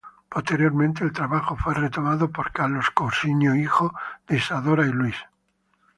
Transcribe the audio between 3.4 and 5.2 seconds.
hijo de Isidora y Luis.